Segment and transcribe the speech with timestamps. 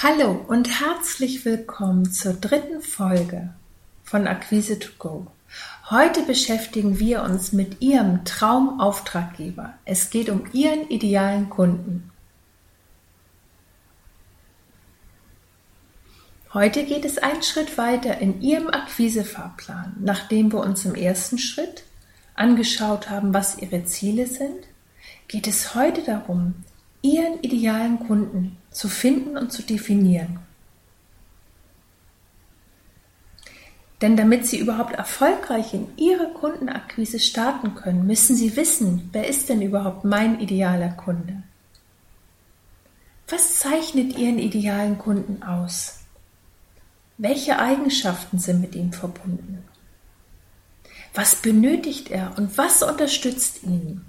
[0.00, 3.52] Hallo und herzlich willkommen zur dritten Folge
[4.04, 5.26] von Akquise to Go.
[5.90, 9.74] Heute beschäftigen wir uns mit Ihrem Traumauftraggeber.
[9.84, 12.12] Es geht um Ihren idealen Kunden.
[16.54, 21.82] Heute geht es einen Schritt weiter in Ihrem Akquisefahrplan, nachdem wir uns im ersten Schritt
[22.36, 24.64] angeschaut haben, was Ihre Ziele sind,
[25.26, 26.54] geht es heute darum,
[27.02, 30.40] Ihren idealen Kunden zu finden und zu definieren.
[34.00, 39.48] Denn damit Sie überhaupt erfolgreich in Ihre Kundenakquise starten können, müssen Sie wissen, wer ist
[39.48, 41.42] denn überhaupt mein idealer Kunde?
[43.28, 45.98] Was zeichnet Ihren idealen Kunden aus?
[47.18, 49.64] Welche Eigenschaften sind mit ihm verbunden?
[51.14, 54.04] Was benötigt er und was unterstützt ihn?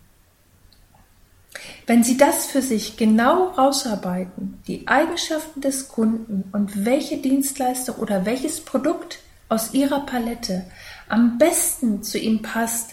[1.89, 8.27] Wenn Sie das für sich genau rausarbeiten, die Eigenschaften des Kunden und welche Dienstleistung oder
[8.27, 10.65] welches Produkt aus Ihrer Palette
[11.07, 12.91] am besten zu ihm passt,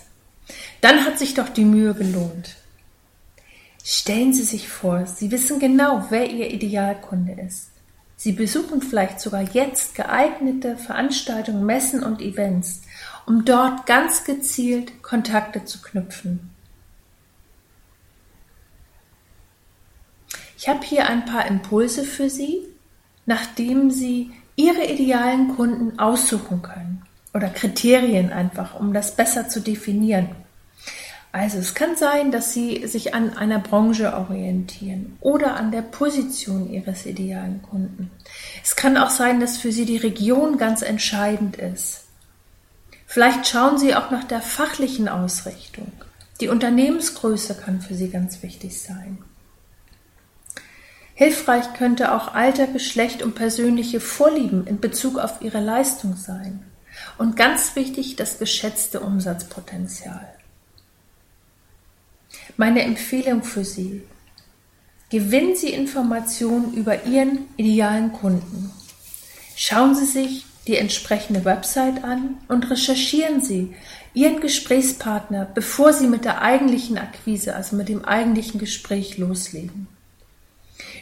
[0.81, 2.57] dann hat sich doch die Mühe gelohnt.
[3.85, 7.69] Stellen Sie sich vor, Sie wissen genau, wer Ihr Idealkunde ist.
[8.17, 12.81] Sie besuchen vielleicht sogar jetzt geeignete Veranstaltungen, Messen und Events,
[13.27, 16.56] um dort ganz gezielt Kontakte zu knüpfen.
[20.57, 22.63] Ich habe hier ein paar Impulse für Sie,
[23.27, 27.03] nachdem Sie Ihre idealen Kunden aussuchen können
[27.35, 30.31] oder Kriterien einfach, um das besser zu definieren.
[31.31, 36.73] Also es kann sein, dass Sie sich an einer Branche orientieren oder an der Position
[36.73, 38.11] Ihres idealen Kunden.
[38.65, 42.05] Es kann auch sein, dass für Sie die Region ganz entscheidend ist.
[43.07, 45.93] Vielleicht schauen Sie auch nach der fachlichen Ausrichtung.
[46.41, 49.19] Die Unternehmensgröße kann für Sie ganz wichtig sein.
[51.17, 56.63] Hilfreich könnte auch Alter, Geschlecht und persönliche Vorlieben in Bezug auf ihre Leistung sein.
[57.17, 60.29] Und ganz wichtig das geschätzte Umsatzpotenzial.
[62.59, 64.03] Meine Empfehlung für Sie.
[65.09, 68.71] Gewinnen Sie Informationen über Ihren idealen Kunden.
[69.57, 73.75] Schauen Sie sich die entsprechende Website an und recherchieren Sie
[74.13, 79.89] Ihren Gesprächspartner, bevor Sie mit der eigentlichen Akquise, also mit dem eigentlichen Gespräch loslegen.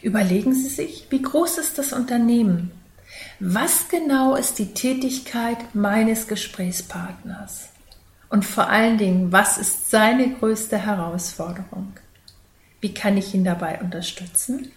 [0.02, 2.70] Überlegen Sie sich, wie groß ist das Unternehmen?
[3.40, 7.68] Was genau ist die Tätigkeit meines Gesprächspartners?
[8.28, 11.92] Und vor allen Dingen, was ist seine größte Herausforderung?
[12.80, 14.72] Wie kann ich ihn dabei unterstützen?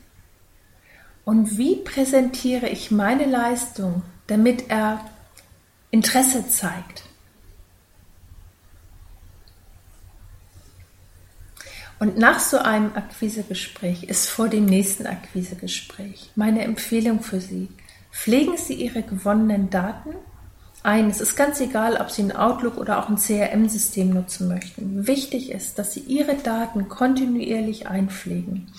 [1.25, 5.03] Und wie präsentiere ich meine Leistung, damit er
[5.91, 7.03] Interesse zeigt?
[11.99, 17.69] Und nach so einem Akquisegespräch ist vor dem nächsten Akquisegespräch meine Empfehlung für Sie,
[18.11, 20.13] pflegen Sie Ihre gewonnenen Daten
[20.83, 21.09] ein.
[21.09, 25.07] Es ist ganz egal, ob Sie ein Outlook oder auch ein CRM-System nutzen möchten.
[25.07, 28.71] Wichtig ist, dass Sie Ihre Daten kontinuierlich einpflegen.